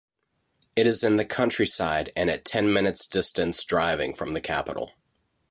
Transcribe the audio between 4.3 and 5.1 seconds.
the capital.